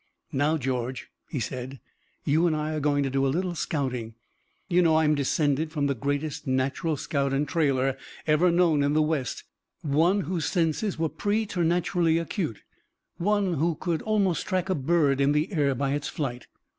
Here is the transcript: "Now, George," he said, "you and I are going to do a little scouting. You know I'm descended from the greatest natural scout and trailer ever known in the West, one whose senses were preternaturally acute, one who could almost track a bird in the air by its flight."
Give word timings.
"Now, 0.31 0.57
George," 0.57 1.11
he 1.29 1.39
said, 1.39 1.79
"you 2.25 2.47
and 2.47 2.55
I 2.55 2.73
are 2.73 2.79
going 2.79 3.03
to 3.03 3.11
do 3.11 3.23
a 3.23 3.29
little 3.29 3.53
scouting. 3.53 4.15
You 4.67 4.81
know 4.81 4.95
I'm 4.97 5.13
descended 5.13 5.71
from 5.71 5.85
the 5.85 5.93
greatest 5.93 6.47
natural 6.47 6.97
scout 6.97 7.33
and 7.33 7.47
trailer 7.47 7.95
ever 8.25 8.49
known 8.49 8.81
in 8.81 8.93
the 8.93 9.01
West, 9.03 9.43
one 9.83 10.21
whose 10.21 10.45
senses 10.45 10.97
were 10.97 11.07
preternaturally 11.07 12.17
acute, 12.17 12.63
one 13.19 13.53
who 13.53 13.75
could 13.75 14.01
almost 14.01 14.47
track 14.47 14.69
a 14.71 14.73
bird 14.75 15.21
in 15.21 15.33
the 15.33 15.53
air 15.53 15.75
by 15.75 15.91
its 15.93 16.07
flight." 16.07 16.47